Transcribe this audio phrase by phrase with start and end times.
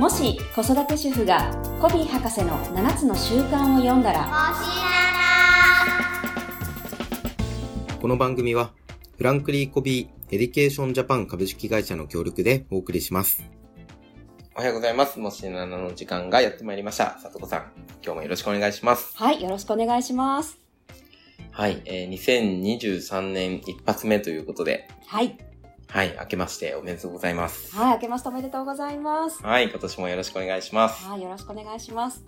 [0.00, 4.54] もし子育て主婦がコヴィー博士の7つの習慣を読んだら
[8.00, 8.70] この番組は
[9.18, 13.44] フランクリン・コヴィー・エデュケーション・ジャパン株式会社の協力でお送りします。
[14.56, 15.18] おはようございます。
[15.18, 17.18] もし7の時間がやってまいりました。
[17.18, 17.72] さとこさん、
[18.02, 19.14] 今日もよろしくお願いします。
[19.18, 20.58] はい、よろしくお願いします。
[21.50, 25.36] はい、えー、2023年一発目ということで、はい。
[25.90, 27.74] はい、明けましておめでとうございます。
[27.76, 29.42] はい、明けましておめでとうございます。
[29.42, 31.04] はい、今年もよろしくお願いします。
[31.04, 32.24] はい、よろしくお願いします。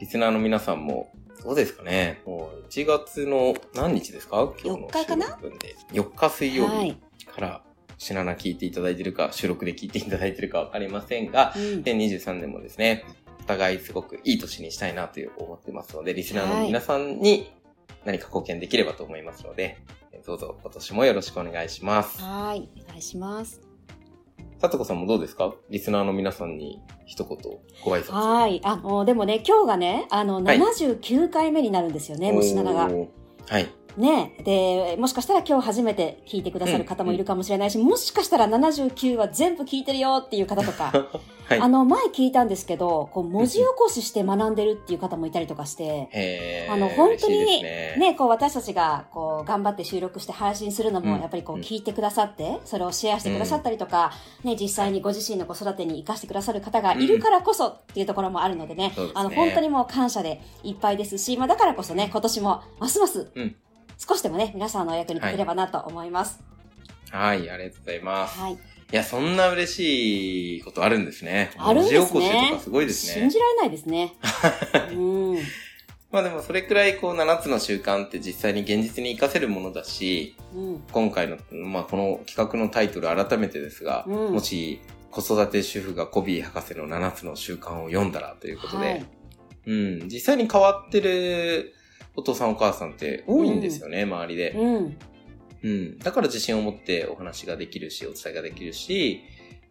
[0.00, 2.20] リスナーの皆さんも、そうですかね。
[2.26, 4.52] もう1月の何日ですか？
[4.62, 5.76] 今日の4日かな収録分で。
[5.92, 6.98] 4日水曜日はい。
[7.32, 7.62] から、
[7.96, 13.04] しなな聞いていただいてるか、収録で聞いていただいてるかわかりませんが、うん2023年もですね、
[13.40, 17.52] お互いすごくいい年にしたいなという思ってますので、リスナーの皆さんに
[18.04, 19.78] 何か貢献できればと思いますので、
[20.26, 22.20] どうぞ今年もよろしくお願いします。
[22.20, 23.60] はい、お願いします。
[24.58, 25.54] さとこさんもどうですか？
[25.70, 27.38] リスナーの皆さんに一言
[27.84, 28.12] ご挨拶。
[28.12, 28.60] はい。
[28.62, 32.84] あ、もうでもね、今日がね、あの、はい79回目になるんですよね、もしななが。
[32.84, 33.68] はい。
[34.00, 34.34] ね。
[34.44, 40.92] で、もしかしたら今日初めて聞いてくださる方もいるかもしれないし、もしかしたら79は全部聞いてるよっていう方とか、
[41.50, 41.60] はい。
[41.60, 47.96] あの、前聞いたんですけど、こう、文字起こしして学んでるっていう方もいたりとかして、あの、本当にね。
[47.98, 51.20] ね、こう私たちがこう頑張って収録して配信するのもうん。
[51.20, 51.62] やっぱりこううん。
[51.62, 54.12] 聞いてくださって、それをシェアしてくださったりとか、
[54.44, 59.20] ね、実際にご自身の子育てに活かしてくださる方がいるからこそっていうところもあるのでね、そうですね。
[59.20, 63.56] あの本当にもう感謝でいっぱいですし、まあだからこそね、今年もますますうん
[64.00, 66.40] 少しでもね、皆さんのお役に立てればなと思います。
[67.10, 68.40] はい、ありがとうございます。
[68.40, 68.54] はい。
[68.54, 68.58] い
[68.92, 71.50] や、そんな嬉しいことあるんですね。
[71.58, 73.20] あるんですね文字起こしとかすごいですね。
[73.20, 74.14] 信じられないですね。
[74.90, 75.38] うん。
[76.10, 80.82] まあでもそれくらいこう7つの習慣って実際に現実に活かせるものだし、うん。
[80.90, 89.06] 今回の、まあこの企画のタイトル改めてですが、うんもし子育て主婦がコビー博士の7つの習慣を読んだらということで、はい。
[89.66, 91.74] うん、実際に変わってる
[92.16, 94.50] お父さんお母さんって多いんですよね、周りで。
[94.52, 94.96] うん。
[95.62, 95.98] うん。
[95.98, 99.22] だから自信を持ってお話ができるし、お伝えができるし、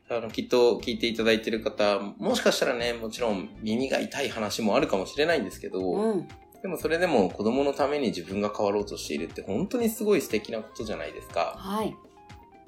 [0.10, 6.28] あの、きっと聞いていただいてる方、もしかしたらね、もちろん耳が痛い話もあるかもしれないんですけど、うん。
[6.62, 11.56] でもそれでも子供のために自分が変わろうとしているって本当にすごい素敵なことじゃないですか。
[11.58, 11.96] はい。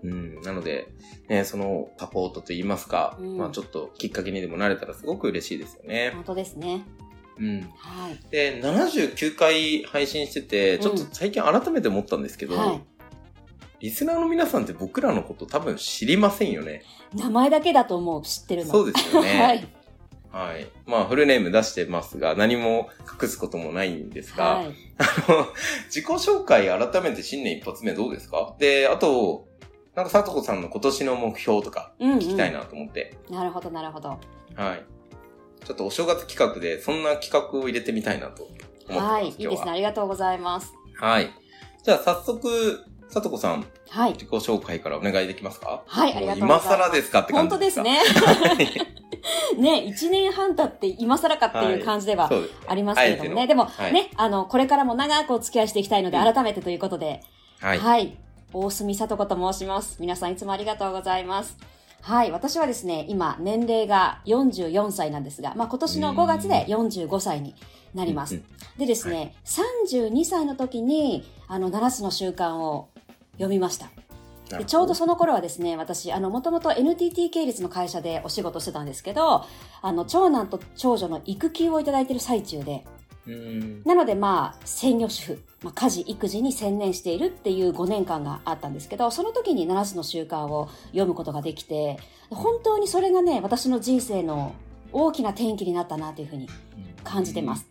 [0.04, 0.42] うん。
[0.42, 0.88] なので、
[1.30, 6.12] ね、そのサポートといいますか、うんまあちょっときっかけにでもなれたらすごく嬉しいですよね。
[6.14, 6.86] 本当ですね。
[7.38, 7.62] うん。
[7.78, 8.32] はい。
[8.32, 12.82] で、79回配信してて、ちょっと最近改めて思ったんですけど、はい。
[13.80, 16.84] リスナーの皆さんって僕らのこと多分知りませんよね。
[17.16, 18.72] 名前だけだと思う、知ってるの。
[18.72, 19.42] そうですよね。
[19.42, 19.68] はい。
[20.32, 20.68] はい。
[20.86, 22.90] まあ、フルネーム出してますが、何も
[23.22, 24.76] 隠すこともないんですが、はい。
[24.98, 25.48] あの、
[25.88, 28.56] 自己紹介改めて新年一発目どうですか？
[28.60, 29.48] で、あと、
[29.96, 32.18] なんか、さとこさんの今年の目標とかうん、うん。
[32.20, 34.20] 聞きたいなと思って、なるほど、なるほど。
[34.56, 34.86] はい。
[35.66, 39.00] ちょっとお正月企画で、そんな企画を入れてみたいなと思ってます。
[39.00, 39.28] はい。
[39.28, 39.72] いいですね。
[39.72, 40.74] ありがとうございます。
[41.00, 41.30] はい。
[41.84, 44.14] じゃあ、早速、さとこさん、はい。
[44.14, 45.84] 自己紹介からお願いできますか？
[45.86, 46.66] はい、ありがとうございます。
[46.68, 47.82] 今更ですかって感じでか？
[47.84, 48.92] 本当ですすね。
[49.62, 52.30] ね、一年半経って今更かっていう感じでは
[52.68, 53.42] ありますけれどもね。
[53.42, 57.22] あえてのでも、はいね、あの、これからも長くお付き合いしていきたいので、うん改めてということで、
[57.60, 57.78] はい。
[57.78, 58.18] はい。
[58.54, 59.98] 大隅さと子と申します。
[60.00, 61.58] 皆さんいつもありがとうございます。
[62.02, 62.32] はい。
[62.32, 67.56] 私はですね、今、年齢が44歳なんですが、まあ、今年の5月で45歳に
[67.94, 68.36] なります。
[68.36, 68.44] うん
[68.78, 72.90] でですね、32歳の時に、あの、7つの習慣を
[73.34, 73.90] 読みました。
[74.58, 79.46] でちょうどその頃はですね、私、あの、もともと NTT 系列の会社でお仕事してたんですけど、
[79.82, 83.01] あの、長男と長女の育休をいただいている最中で、うん。
[83.86, 91.98] なのでまあ、専業主婦、まあ、家事、育児に専念しているっていう5年間があったんですけど、その時に七つの習慣を読むことができて、
[92.30, 94.56] 本当にそれがね、私の人生の
[94.92, 96.50] 大きな転機になったなというふうに
[97.04, 97.71] 感じてます。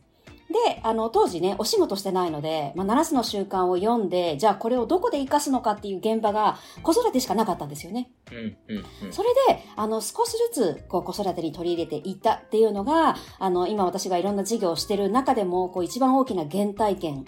[0.50, 8.10] で、あの、当時ね、お仕事してないので、まあ、7つの習慣を読んで、じゃあこれをどこで活かすのかっていう現場が子育てしかなかったんですよね。
[8.32, 8.56] うん。
[8.68, 8.84] うん。
[9.06, 9.12] うん。
[9.12, 17.24] それで、あの、少しずつ、こう、子育てに取り入れていったっていうのが、あの、今私がいろんな事業をしてる中でも、こう、一番大きな原体験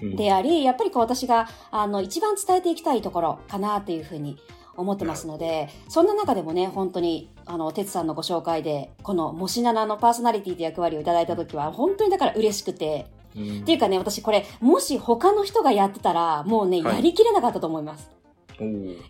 [0.00, 4.38] うんであり、やっぱりこう、私が、あの、一番伝えていきたいところかなっていうふうに
[4.76, 13.60] 思ってますので、そんな中でもね、本当に、あの、てつさんのご紹介で、この、もしななのパーソナリティという役割をいただいたときは、本当にだから嬉しくて、うん。
[13.60, 16.96] っていうかね、私これ、もし他の人がやってたら、もうね、はい。
[16.96, 18.10] やりきれなかったと思います。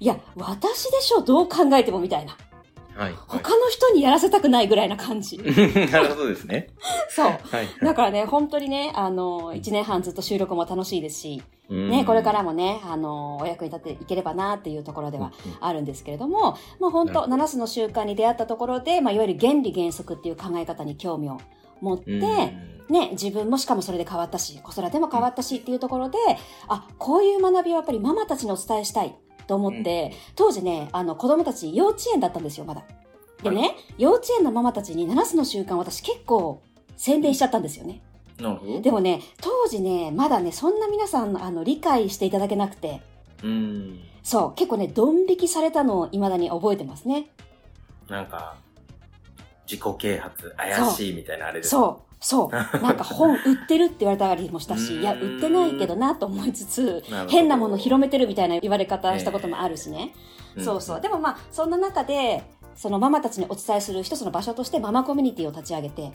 [0.01, 2.37] いや、私でしょ、どう考えてもみたいな。
[2.97, 3.15] はい。
[3.27, 5.39] 他の人にやらせたくないぐらいな感じ。
[5.93, 6.69] なるほどですね。
[7.09, 7.27] そう。
[7.27, 7.41] はい、
[7.83, 21.39] だからね、本当にね、あの、1年半ずっと収録も楽しいですし、ね、これからもね、あの、お役に立っていければなっていうところではあるんですけれども、まあ本当、7つの習慣に出会ったところで、まあいわゆる原理原則っていう考え方に興味を
[21.81, 26.19] 持って、ね、自分もしかもそれで変わったし、子育ても変わったしっていうところで、
[26.69, 29.17] あ、こういう学びはやっぱりママたちにお伝えしたい
[29.53, 32.85] と思って、当時ね、あの子供たち幼稚園だったんですよ、まだ。
[33.43, 36.63] でね、はい、幼稚園のママたちに7つの習慣私結構
[36.97, 38.01] 宣伝しちゃったんですよね。
[38.81, 43.03] でもね、当時ね、まだね、そんな皆さん、あの、理解していただけなくて。
[43.45, 44.01] うん。
[44.23, 47.29] そう、結構ね、ドン引きされたのを未だに覚えてますね。
[48.09, 48.57] なんか、
[49.67, 52.12] 自己啓発、怪しいみたいなあれですそう。
[52.23, 52.79] そう。
[52.79, 60.15] なんか本売ってるって言われたりもしたし、 いや、売ってないけどなと思いつつ、変なもの広めてるみたいな言われ方したこともあるしね。
[60.57, 61.01] えー、そうそう。
[61.01, 66.13] でもまあ、そんな中で、そのママたちにお伝えする一つの場所としてママコミュニティを立ち上げて、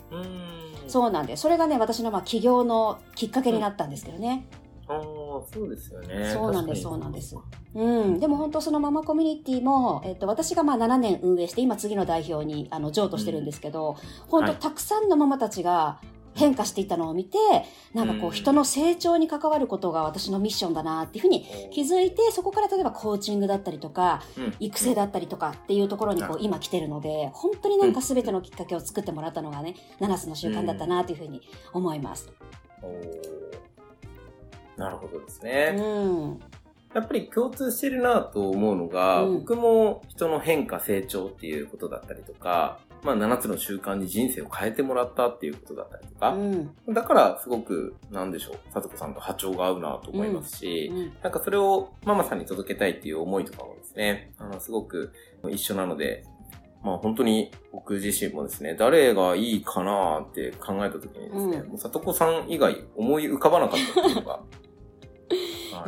[0.88, 4.48] そうなんで、それがね、私のまあ起業のきっかけになったんですけどね。
[4.88, 5.00] ああ、
[5.52, 6.32] そうですよね。
[6.34, 7.36] そうなんです、そうなんです。
[7.76, 8.20] うん。
[8.20, 16.00] でも本当そのママコミュニティも、えっと、私がまあ7年運営して、今次の代表に、あの、譲渡してるんですけど、うん、本当たくさんのママたちが、
[16.38, 17.38] 変化していったのを見て、
[17.94, 24.22] なんかこう人の成長に関わることが私のミッションだなっていうふうに気づいて、そこから例えばコーチングだったりとか、
[24.60, 31.42] 育成だったりとかっていうところにこう今来てるので、本当になんか全てのきっかけを作ってもらったのがね、7つの習慣だったなというふうに
[31.74, 32.32] 思います。
[34.78, 35.76] なるほどですね。
[35.78, 36.40] うん。
[36.94, 50.98] やっぱり共通してるなと思うのが、うん、僕も人の変化、成長っていうことだったりとか、まあ7つの習慣に人生を変えてもらったっていうことだったりとか、うん、だからすごく、なんでしょう、さとこさんと波長が合うなと思いますし、うん。
[50.98, 55.12] うん、なんかそれをママさんに届けたいっていう思いとかもですね、あの、すごく
[55.50, 56.24] 一緒なので、
[56.84, 64.40] まあ本当に僕自身もですね、誰がいいかなって考えた時にですね、もうさとこさん以外思い浮かばなかったっていうのが、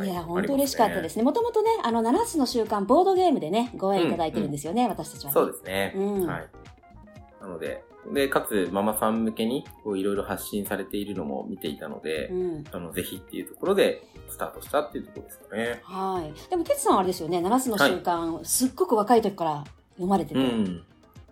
[0.04, 0.08] い。
[0.08, 1.22] や、本当嬉しかったですね。
[1.22, 4.90] もともとね、あの、7つの習慣、ボードゲームでね、ご縁いただいてるんですよね、うん。
[4.90, 5.92] うん、私たちは、ね、そうですね。
[5.96, 6.48] うん、はい。
[7.40, 7.82] なので、
[8.12, 15.80] で、かつ、ママさん向けに、こう、いろいろ発信されているのも見ていたので、うん、あの、ぜひっていうところで、スタートしたっていうところですよね。
[15.84, 16.50] はい。
[16.50, 19.64] でも、てつさんはあれですよね、7つの習慣、はい、すっごく若い時から
[19.94, 20.82] 読まれてて、うん、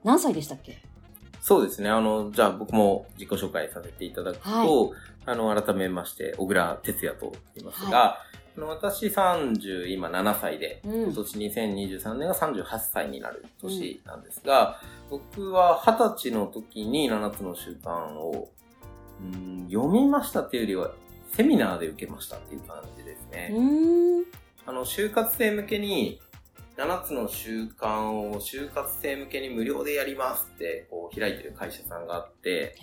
[0.05, 0.79] 何歳でしたっけ？
[1.49, 1.89] そうですね。
[1.89, 4.69] あの、じゃあ僕も自己紹介させていただくと、はい、
[5.25, 8.19] あの、改めまして、小倉哲也と言いますが、は
[8.59, 14.79] い、私30、今7歳で、うん、今年2023年が38歳になる年なんですが、
[15.11, 18.51] うん、僕は20歳の時に7つの習慣を、
[19.23, 20.91] うん、読みましたっていうよりは、
[21.33, 23.55] セミナーで受けましたっていう感じですね。
[24.67, 26.21] あの、就活生向けに、
[26.79, 32.77] 7つの習慣を就活生向けに無料でやりますってこう開いてる会社さんがあって、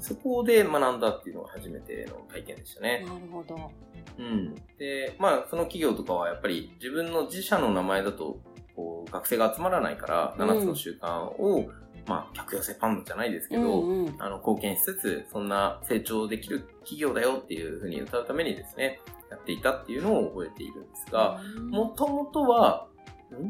[0.00, 3.04] そこで学んだっていうのが初めての体験でしたね。
[3.06, 3.70] なるほど。
[4.18, 4.54] うん。
[4.76, 8.40] で、まあ、その企業とかはやっぱり自分の自社の名前だと、
[8.74, 11.66] こう、学生が集まらないから、7つの習慣を、うん、
[12.06, 21.40] まあ、客寄せファンドじゃないですけど、うんうん、あの、貢献しつつ、そんな成長できる企業だよっていうふうに歌うためにですね、やっていたっていうのを覚えているんですが、
[21.70, 22.88] もともとは、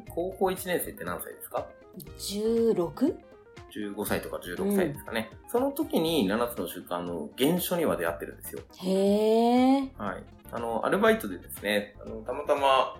[0.08, 1.66] 高校1年生って何歳ですか
[2.18, 3.16] ?16?
[3.74, 5.30] 15歳とか16歳ですかね。
[5.44, 8.62] うん、その時に7つの習慣の原書には出会ってるんですよ。
[8.78, 9.90] へー。
[9.96, 10.24] はい。
[10.50, 12.96] あの、アルバイトでですね、あの、たまたま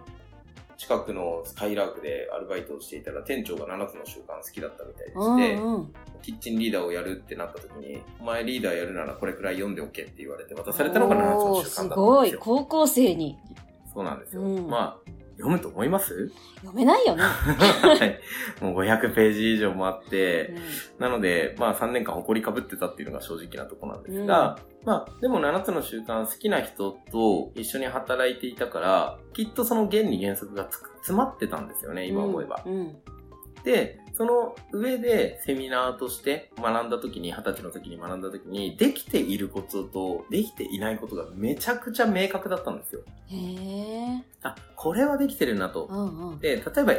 [0.83, 5.93] 近くのスカイラークでアルバイトをしていたら店長が7つの習慣好きだったみたいでして、うんうん、
[6.23, 11.89] キッチンリーダーをやるってなった時に、お前リーダーやるならこれくらい読んでおけって言われて渡されたのが7つの習慣だったんですよ。
[11.89, 13.39] すごい高校生に。
[13.95, 14.43] そうなんですよ。
[14.43, 15.11] うん、まあ、
[15.43, 16.31] 読むと思います？
[16.61, 17.23] 読めないよね。
[17.27, 18.21] はい。
[18.61, 20.57] もう500ページ以上もあって、うん、
[21.01, 32.63] なので、まあ3年間埃かぶってたっていうのが正直なとこなんですが、うん、まあでも7つの習慣好きな人と一緒に働いていたから、きっとその原理原則が詰まってたんですよね、今思えば。
[32.65, 32.97] うん、
[33.65, 43.03] で、その上でセミナーとして学んだ時に、二十歳の時に学んだ時に、できていることとできていないことがめちゃくちゃ明確だったんですよ。
[43.29, 44.23] へー。
[44.43, 45.87] あ、これはできてるなと。
[45.87, 46.95] うんうん、で、例えば、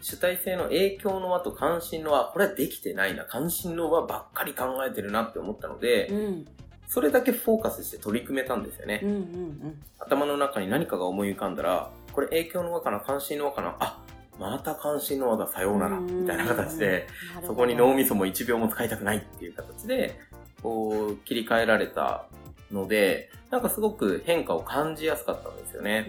[0.00, 6.46] 主体性の影響の輪と関心の輪、これはできてないな、関心の輪ばっかり考えてるなって思ったので、うん、
[6.88, 9.00] それだけフォーカスして取り組めたんですよね。
[9.02, 14.03] うんうんうん、頭の中に何かが思い浮かんだら、これ影響の輪かな、関心の輪かな、あ、
[14.38, 17.06] また関心の輪だ、さようなら、みたいな形で、
[17.46, 20.18] そこに脳みそも1秒も使いたくないっていう形で、
[20.62, 22.26] こう、切り替えられた
[22.70, 26.06] ので、なんかすごく変化を感じやすかったんですよね。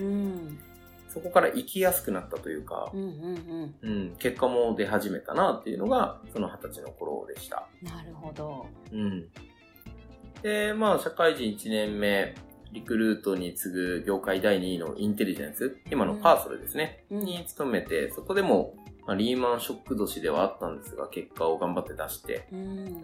[1.09, 7.67] そこから生きやすくなったというか、うんうんうん、結果も出始めたなっていうのが、その二十歳の頃でした。
[7.81, 7.87] うん。
[7.87, 8.65] なるほど。
[8.91, 9.25] うん。
[10.41, 12.35] で、まあ、社会人1年目、
[12.71, 18.75] リクルートに次ぐ業界第2位のインテリジェンス、今のパーソルですね、うんに勤めて、そこでも、
[19.07, 23.03] まあ、リーマンショック年ではあったんですが、結果を頑張って出して、うん。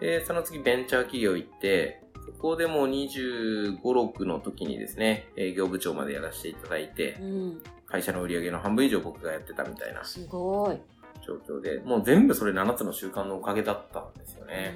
[0.00, 7.62] で、その次ベンチャー企業行って、そこでも25、6の時にですね、営業部長までやらせていただいてう、ん。
[7.86, 10.78] 会社の売り上げの半分以上僕がやってたみたいなすごい。
[11.26, 14.74] 状況で、もう全部それ7つの習慣のおかげだったんですようね。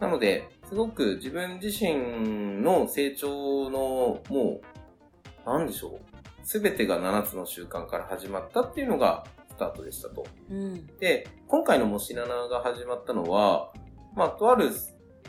[0.00, 0.04] ん。
[0.04, 4.60] なので、すごく自分自身の成長の、も
[5.46, 6.46] う、なんでしょう。
[6.46, 10.26] すべてが7つの習慣から始まったっていうのがスタートでしたと。
[10.50, 10.86] うん。
[10.98, 13.72] で、今回のもしななが始まったのは、
[14.14, 14.70] まあ、とある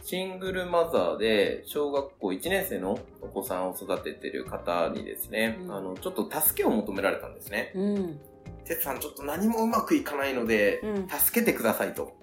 [0.03, 7.71] シングルマザーで、小学校1年生のお子さんを育ててる方にですね、うんあの、ちょっと助けを求められたんですね。
[7.75, 8.19] うん。
[8.65, 11.07] てつさん、ちょっと何もうまくいかないので、うん。
[11.07, 12.14] 助けてくださいと。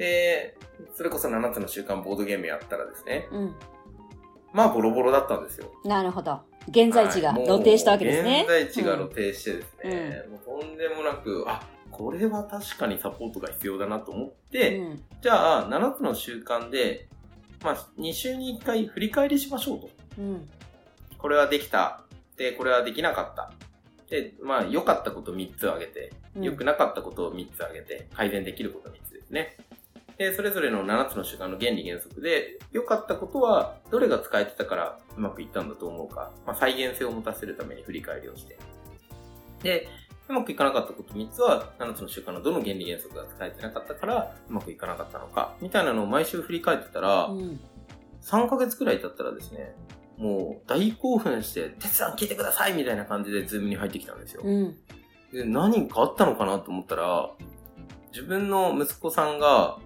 [0.00, 0.56] で、
[0.94, 3.54] それこそ7つの習慣ボードゲームやったらですね、うん。
[4.54, 5.70] まあボロボロだったんですよ。
[5.84, 6.40] なるほど。
[6.68, 8.46] 現在地がはい露呈したわけですね。
[8.48, 15.02] もう現在地が露呈してですね、もうとんでもなく、あ、これは確かにサポートが必要だなと思って、うん。
[15.20, 17.06] じゃあ7つの習慣で、
[17.62, 19.90] まあ2週に1回振り返りしましょうと。
[20.18, 20.48] うん。
[21.18, 22.04] これはできた。
[22.38, 23.52] で、これはできなかった。
[24.08, 26.42] で、まあ良かったこと3つ挙げて、うん。
[26.42, 29.58] 良くなかったことを3つ挙げて、改善できること3つですね。
[30.20, 38.58] で、それぞれの7つの習慣の原理原則で、良かったことは、どれが使えてたからうまくいったんだと思うか、まあ、再現性を持たせるために振り返りをして。
[39.62, 39.88] で、
[40.28, 47.58] うまくいかなかったこと3つは、7つの習慣のどの原理原則が使えてなかったから、うまくいかなかったのか、みたいなのを毎週振り返ってたら、うん。
[48.20, 49.74] 3ヶ月くらい経ったらですね、
[50.18, 54.42] もう大興奮して、哲さん聞いてくださいみたいな感じでズームに入ってきたんですよ。
[54.44, 54.76] うん。
[55.32, 57.30] で、何かあったのかなと思ったら、
[58.12, 59.78] 自分の息子さんが、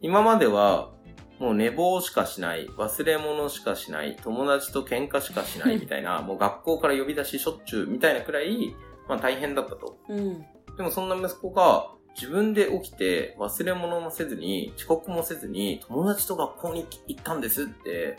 [0.00, 0.92] 今までは、
[1.38, 8.74] もう寝坊しかしない、忘れ物しかしない、友達と喧嘩しかしない みたいな、もう学校から呼び出ししょっちゅうみたいなくらい、
[9.08, 9.98] まあ大変だったと。
[10.08, 10.44] うん。
[10.76, 18.16] でもそんな息子が、自分で起きて忘れ物もせずに、遅刻もせずに、友達と学校に行ったんですって、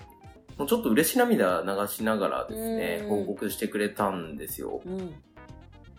[0.57, 4.81] もうちょっと嬉し涙流しながらですね、うん報告してくれたんですよ。
[4.85, 5.15] うん。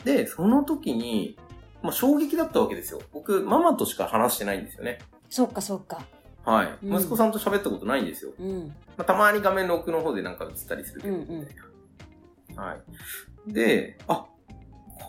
[0.04, 1.37] で、その時に、
[1.82, 3.00] まあ、衝撃だったわけですよ。
[3.12, 4.99] 僕、ママとしか話してないんですよね。
[5.30, 6.04] そっかそっか。
[6.44, 6.87] はい。
[6.87, 8.32] うん息子さんと喋ったことないんですよ。
[8.38, 8.66] うん。
[8.66, 11.56] まあ、たまに画面の奥の方でなんか映ったりするけど、うんうんみたい
[12.56, 12.62] な。
[12.62, 13.52] はい。
[13.52, 14.26] で、あ、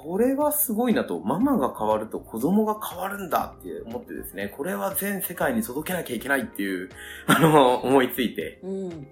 [0.03, 6.89] これはすごいなと、ママが変わると子供が変わるんだって思ってですね、これは全世界に届けなきゃいけないっていう、
[7.27, 9.07] あの、思いついて、うん。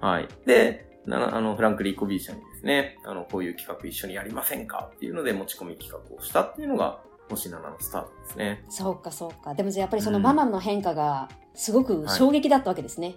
[0.00, 0.28] はい。
[0.46, 7.00] で、なあの、フランク・リーコビー社にですね、あの、こういう企画一緒にやりませんかっていうので持ち込み企画をしたっていうのが、
[7.30, 8.64] もしななのスタートですね。
[8.68, 9.54] そうかそうか。
[9.54, 13.14] でもじゃあやっぱりそのうんママの変化がすごく衝撃だったわけですね。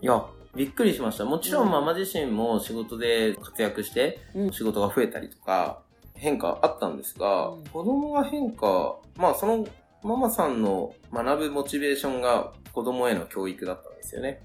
[0.00, 1.24] いや、びっくりしました。
[1.24, 4.52] もちろうんんママ自身も仕事で活躍して、うん。
[4.52, 5.82] 仕事が増えたりとか、
[6.14, 9.66] 変化あったんですが、うん子供が変化、まあその
[10.02, 14.42] ママさんの学ぶモチベーションが子供への教育だったんですよね。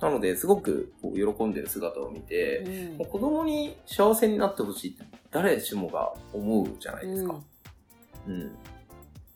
[0.00, 7.34] なので、すごくこう喜んでる姿を見て、うんもう子供に幸せになってほしいって誰しもが思うじゃないですか。
[7.34, 7.44] うん。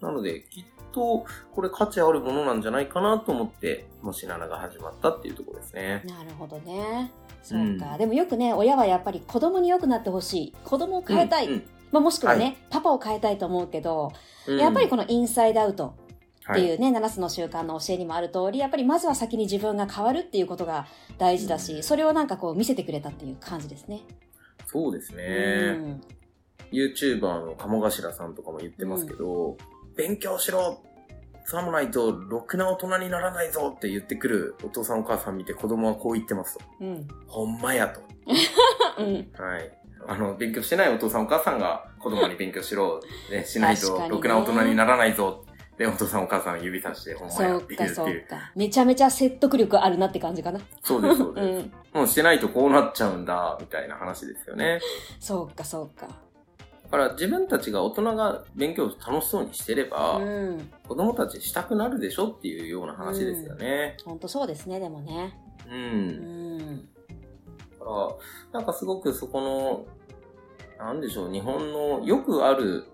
[0.00, 6.02] なので、きっとこれ価値あるものなんじゃないかなと思って、もし7が始まったっていうところですね。
[6.06, 7.12] なるほどね。
[7.42, 10.54] そうか、うんでもよくね、親はやっぱり子供に良くなってほしい。
[10.64, 11.46] 子供を変えたい。
[11.48, 14.12] うんまあ、もしくはね、はいパパを変えたいと思うけど、
[14.46, 15.94] うんやっぱりこのインサイドアウト
[16.50, 20.86] っていうはね、7つの習慣の教えにもある通り、やっぱりまずは先に自分が変わるっていうことが
[21.18, 24.02] 大事だし、うんそれをなんかこう見せてくれたっていう感じですね。
[24.66, 25.72] そうですうね。
[25.72, 26.00] ん。
[26.72, 29.56] YouTuber の鴨頭さんとかも言ってますけど、
[29.96, 30.82] 勉強しろ
[31.50, 36.64] さもないと、ろくな大人にならないぞって言ってくるお父さんお母さん見て子供はこう言ってますと。
[36.80, 37.08] うん。
[37.26, 38.00] ほんまやと。
[38.98, 39.14] うん。
[39.36, 39.72] はい。
[40.06, 43.00] あの、勉強してないお父さんお母さんが子供に勉強しろ、
[43.30, 45.44] ね、 しないとろくな大人にならないぞ。
[45.76, 48.26] で、お父さんお母さん指さして、ほんまやって言ううっていう。
[48.26, 48.52] か。
[48.54, 50.60] めちゃめちゃ説得力あるなって感じかな。
[50.82, 51.66] そうです、そううです。
[51.66, 51.72] ん。
[51.94, 54.80] もうしてないとこうなっちゃうんだ、みたいな話ですよね。
[55.18, 56.08] そうか、そうか。
[56.90, 60.70] だから自分たちが大人が勉強を楽しそうにしてれば、うん。
[60.88, 63.96] 子供たちしたくなるでしょっていうような話ですよね。
[64.04, 65.38] ほんとそうですね、でもね。
[65.68, 65.74] うん。
[65.74, 66.88] うん。
[67.78, 67.84] だか
[68.52, 69.86] ら、なんかすごくそこの、
[70.84, 72.86] なんでしょう、日本のよくある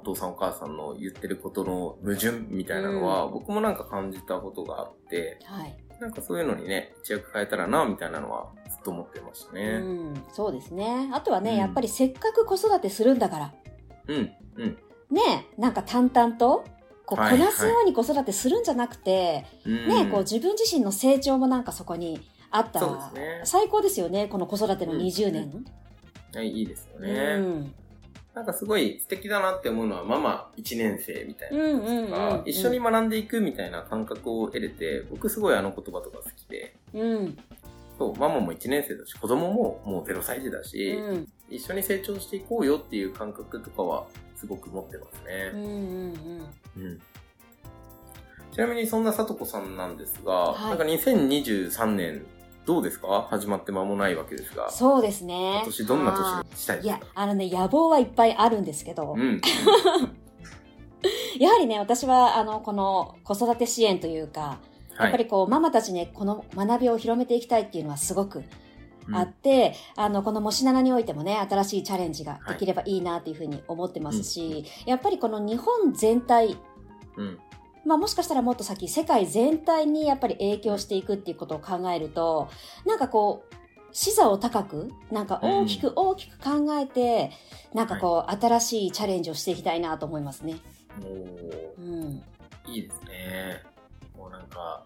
[0.00, 5.85] お父さんお母さんの言ってることの矛盾みたいなのは、うん僕もなんか感じたことがあって、はい。
[6.00, 9.62] なんかそういうのにね、一役変えたらな、みたいなのはずっと思ってましたね。
[9.62, 11.08] うん、そうですね。
[11.12, 13.54] あとはね、うんやっぱりせっかく子育てするんだから、
[14.08, 14.78] うん、うん。
[15.10, 16.64] ね、なんか淡々と、
[17.06, 23.12] こう、はいこなすように子育てするんじゃなくて、うんね、こう自分自身の成長もなんかそこにあったら、
[23.44, 25.64] 最高ですよね、この子育ての20年。
[26.34, 27.36] はい、いいですようね。
[27.38, 27.74] ん。
[28.36, 37.38] なんかすごい素敵だなって思うのは、ママ1年生みたいなうんうん一緒に学んでいくみたいな感覚を得れて、僕すごいあの言葉とか好きで、うん。
[37.98, 41.26] そう、ママも1年生だし、子供ももう0歳児だうし、ん。
[41.48, 45.52] 一緒に成長していこうよっていう感覚とかはすごく持ってますね。
[45.54, 45.70] うんうん
[46.76, 46.82] うん。
[46.82, 47.00] うん。
[48.52, 52.26] ちなみにそんなさとこさんなんですが、はいなんか2023年
[52.66, 53.26] どうですか？
[53.30, 55.60] 始まって間もないわけですが、そうですね。
[55.62, 59.40] 今年どんなは年にしたいいやですか、あのね、野望はいっぱいあるんですけど、うん。
[61.38, 64.58] やはりね、私は、あの、この子育て支援というか、
[64.98, 68.42] やっぱりこう、ママたちね、この学びを広めていきたいっていうのはすごく
[69.12, 76.56] あって、あの、このもしななにおいてもね、新しいチャレンジができればいいなっていうふうに思ってますし、やっぱりこの日本全体、
[77.16, 77.38] うん。
[77.86, 77.88] うん。
[77.88, 82.48] まあもしかしたらもっと先、世界全体にやっぱり影響していくっていうことを考えると、
[82.84, 83.54] なんかこう、
[83.92, 87.30] 視座を高く、なんか大きく大きく考えて、
[87.72, 90.56] なんかこう、新しいチャレンジをしていきたいなと思いますね。
[91.00, 92.22] おーうん。
[92.66, 93.62] いいですね。
[94.14, 94.84] もうなんか、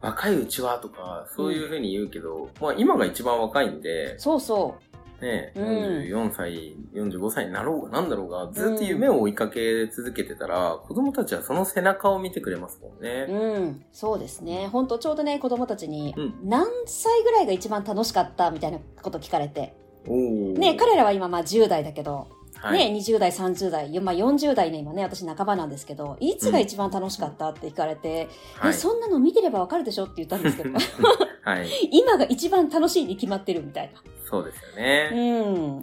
[0.00, 4.89] 若いうちはとか、そういうふうに言うけど、まあ今が一番若いんで、そうそね、う
[5.26, 13.02] ん44歳、45歳になろうがなんだろうが、ずっと夢を追いかけ続けてたら、子供たちはその背中を見てくれますもんう。
[13.02, 13.26] ね。
[13.28, 13.84] うん。
[13.92, 14.68] そうですね。
[14.72, 19.74] 本当ちょうどね、子供たちに、うん何歳ぐらいが一番楽しかったみたいなこと聞かれて。
[20.06, 30.70] ね、彼らは今まあ10代だけど、はいね、20代、30代、よまあ40代ね、今ね、私半ばなんですけど、いつが一番楽しかったって聞かれて、はいえ、そんなの見てればわかるでしょって言ったんですけど、
[31.42, 31.68] はい。
[31.90, 34.02] 今が一番楽しいに決まってるみたいな。
[34.28, 35.10] そうですよね。
[35.12, 35.20] うん。
[35.20, 35.80] うんうん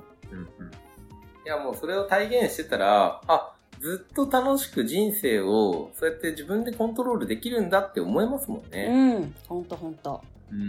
[1.45, 9.17] いやもうそれを体現してたら、あ、ずっと楽しく人生をそうやって自分でコントロールできるんだって思えますもんうね。
[9.19, 9.33] ん。
[9.47, 10.21] ほんとほんと。
[10.51, 10.61] うん。
[10.61, 10.65] う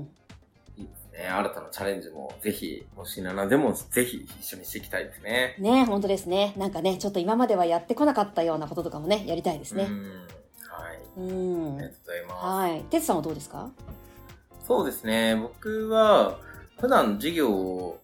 [0.00, 0.08] ん。
[0.76, 1.26] いいですね。
[1.26, 5.56] 新たなチャレンジもぜひ、もし7でもぜひ一緒にしていきたいですね。
[5.58, 6.52] ね、ほんとですね。
[6.58, 9.84] なんかね、ちょっと今まではやってこなかったようなこととかもね、やりたいですね。
[9.84, 10.02] うん。
[10.68, 11.00] はい。
[11.16, 11.78] うん。
[11.78, 12.44] ありがとうございます。
[12.44, 12.82] はい。
[12.90, 13.70] てつさんはどうですか？
[14.66, 15.36] そうですね。
[15.36, 16.38] 僕は、
[16.80, 18.00] 普段授業を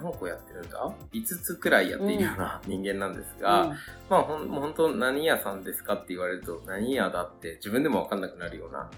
[0.00, 3.76] 何個やってるんだ ?5 つくらいやっているような人間なんですが、
[4.08, 8.88] まあほん、本当何屋さんですかって言われると何屋だって自分でもわかんなくなるような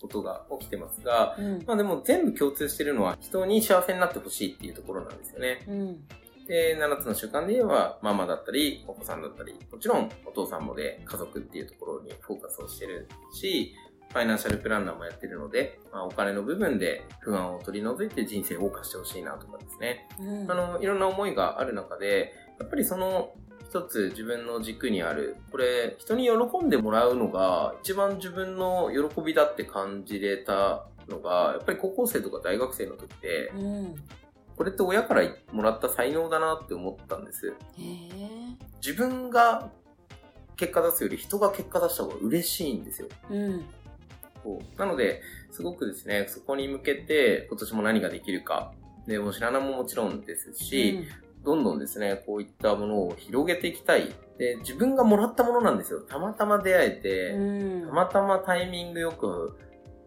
[0.00, 1.44] ことが起きてますが、うん。
[1.44, 1.64] うん。
[1.66, 5.64] まあでも全部共通してるのは人に幸せになってほしいっていうところなんですよね。
[5.68, 6.06] うん。
[6.46, 13.74] で、7つの習慣で言えば、ママだったり、お子さんだったり、もちろんお父さんもで家族っていうところにフォーカスをしてるし、
[14.10, 20.08] ファイナンシャルプランナーもやってるので、まあ、お金の部分で不安を取り除いて人生を謳歌してほしいなとかですね。
[20.20, 23.32] うんあの、いろんな思いがある中で、やっぱりその
[23.68, 33.94] 一つ自分の軸にある、これ人に喜んでもらうのが一番自分の喜びだって感じれたのが、やっぱり高校生とか大学生の時で、うん。
[34.56, 37.52] これって親からもらった才能だなって思ったんです。
[38.80, 39.70] 自分が
[40.56, 43.08] 結果出すより人が結果出した方が嬉しいんですよ。
[43.30, 43.66] うん。
[44.46, 48.72] こうなので、すごくですね、そこに向けて今年も何ができるか。
[49.08, 51.04] で、もう白菜ももちろんですし、
[51.44, 54.14] どんどんですね、こういったものを広げていきたい。
[54.38, 56.00] で、自分がもらったものなんですよ。
[56.00, 57.86] たまたま出会えて、うん。
[57.88, 59.58] たまたまタイミングよく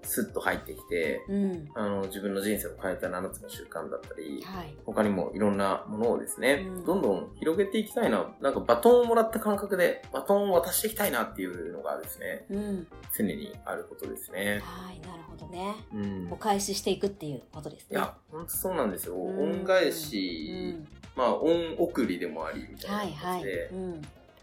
[0.03, 1.69] スッと入ってきて、うん。
[1.75, 4.75] あの、自分の人生を変えた7つの習慣だったり、はい。
[4.85, 8.33] 他にもいろんなものをですね、うんどんどん広げていきたいな。
[8.41, 12.87] なんかバトンをもらった感覚でバトンを渡していきたいなっていうのがですね、うん。
[13.17, 14.61] 常にあることですね。
[14.63, 15.75] はい、なるほどね。
[15.93, 16.29] うん。
[16.31, 17.87] お返ししていくっていうことですね。
[17.91, 19.15] いや、ほんとそうなんですよ。
[19.15, 20.87] うん恩返うし、ん。
[21.15, 23.13] まあ、恩送りでもあり、みたいなはいはい。
[23.13, 23.91] 感じで、うん。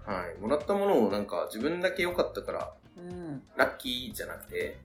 [0.07, 3.43] はい、もらったものをなんか自分だけ良かったから、うん。
[3.57, 4.79] ラッキーじゃなくて、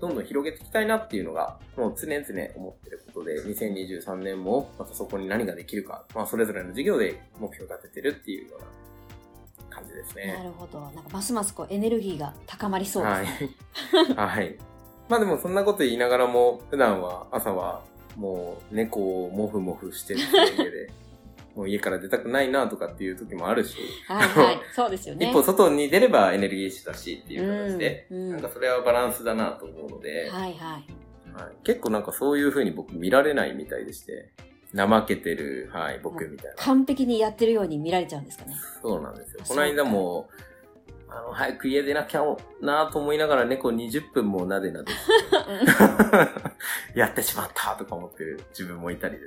[0.00, 2.24] どんどん広げていきたいなっていうのが、もう常々
[2.56, 10.42] 思ってることで、2023年もまたそこに何ができるか、まあそれぞれの授業で目標を立ててるっていうような感じですなね。
[10.44, 10.80] るほど。
[10.80, 14.14] なんかますますこうエネルギーが高まりそうですね。
[14.16, 14.28] はい。
[14.28, 14.58] はい。
[15.08, 17.82] まあでもそんなこと言いながらも、普段は朝は
[18.16, 20.90] もう猫をモフモフしてる家で、
[21.56, 24.60] もう家から出たくないなとかっていう時もあるし、はいはい。
[24.74, 25.30] そうですよね。
[25.30, 30.52] 一歩外に出ればエネルギッシュだしっていう形で、うんうんなんかそれはバランスだなと思うので、はいはい。
[30.52, 30.84] はい、
[31.64, 34.30] 結構なんかそういう風に僕見られないみたいでして、
[34.74, 36.56] 怠けてる、はい、僕みたいな。
[36.56, 38.54] 完璧にやってるように見られちゃうんですかね。
[38.82, 39.40] そうなんですよ。
[39.42, 40.28] あこの間も、
[41.36, 42.22] 早く家出なきゃ
[42.62, 44.92] なと思いながら猫20分もなでなで
[46.94, 49.26] やってしまったとか思ってる自分もいたりで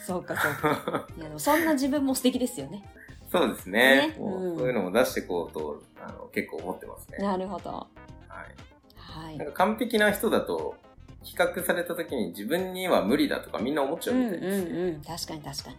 [0.00, 0.06] す。
[0.06, 1.06] そうか、そうか。
[1.16, 2.84] いや、でもそんな自分も素敵ですよね。
[3.32, 4.08] そうですね。
[4.08, 7.18] ねうん、そういうのも出していこうと、あの、結構思ってますね。
[7.18, 7.70] なるほど。
[7.70, 9.18] はい。
[9.24, 9.38] はい。
[9.38, 10.76] なんか完璧な人だと、
[11.22, 15.02] 比較された時に自分には無理だとかみんな思っちゃうみたいですうんうんうん。
[15.02, 15.76] 確かに確かに。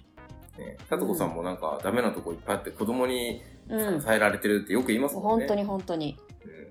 [0.65, 5.45] ね、さとこさんもなんかダメなとこいっぱいあって子供に支えられてるってよく言いますもんね。
[5.45, 6.17] うん、本当に本当に。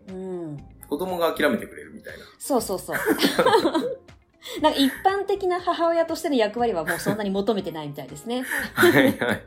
[0.09, 0.57] うん。
[0.89, 2.25] 子供が諦めてくれるみたいな。
[2.39, 2.97] そうそうそう。
[4.63, 8.45] なんか一般的な母親としての役割はもうそんなに求めてないみたいですね。
[8.75, 9.45] はいはい。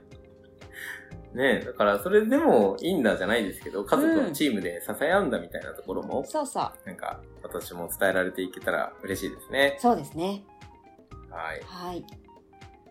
[1.34, 6.72] ねだからそれでもいいんだじゃないですけど、家族のチームで支え合うんだみたいなところも、うん、そうそう。
[6.86, 9.78] なんか私も伝えられていけたら嬉しいですね。
[9.80, 10.44] そうですね。
[11.30, 11.62] はい。
[11.64, 12.06] はい。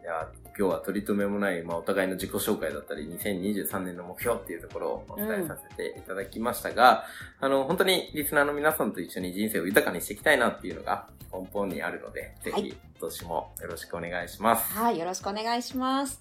[0.03, 7.05] じゃあ、今日は取り留めもない、まあ、お互いの自己紹介だったり、2023年の目標っていうところをお伝えさせていただきましたが、
[7.41, 14.73] うん、あの、本当にリスナーの皆さんと一緒に人生を豊かにしていきたいなっていうのが根本にあるので、ぜひ、今年もよろしくお願いします。
[14.77, 16.21] はい、よろしくお願いします。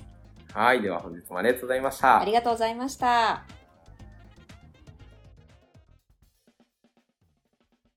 [0.53, 2.21] はい、では本日もありがとうございました。
[2.21, 3.56] ありがとうございました。